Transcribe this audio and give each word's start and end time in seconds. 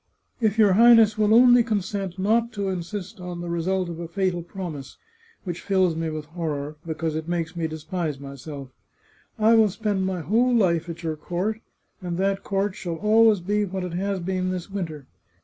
"If 0.49 0.57
your 0.57 0.73
Highness 0.73 1.15
will 1.15 1.31
only 1.31 1.61
consent 1.63 2.17
not 2.17 2.51
to 2.53 2.69
insist 2.69 3.19
on 3.21 3.39
the 3.41 3.49
result 3.51 3.87
of 3.87 3.99
a 3.99 4.07
fatal 4.07 4.41
promise, 4.41 4.97
which 5.43 5.61
fills 5.61 5.95
me 5.95 6.09
with 6.09 6.25
horror, 6.25 6.75
because 6.87 7.15
it 7.15 7.27
makes 7.27 7.55
me 7.55 7.67
despise 7.67 8.19
myself, 8.19 8.69
I 9.37 9.53
will 9.53 9.69
spend 9.69 10.07
my 10.07 10.21
whole 10.21 10.55
life 10.55 10.89
at 10.89 11.03
your 11.03 11.17
court, 11.17 11.61
and 12.01 12.17
that 12.17 12.43
court 12.43 12.73
shall 12.73 12.95
always 12.95 13.41
be 13.41 13.63
what 13.63 13.83
it 13.83 13.93
has 13.93 14.19
been 14.19 14.49
this 14.49 14.71
winter. 14.71 15.05